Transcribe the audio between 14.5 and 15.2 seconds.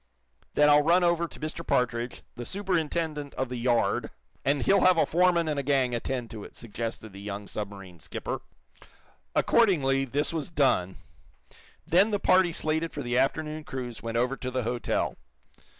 hotel.